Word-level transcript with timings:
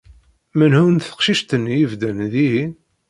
Menhu 0.57 0.85
n 0.93 0.97
teqcict-nni 0.97 1.73
ibedden 1.83 2.19
dihin? 2.33 2.71